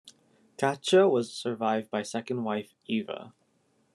Caccia 0.57 1.07
was 1.07 1.31
survived 1.31 1.91
by 1.91 2.01
second 2.01 2.43
wife 2.43 2.73
Iva. 2.87 3.35